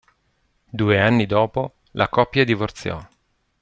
[0.71, 2.99] Due anni dopo, la coppia divorziò.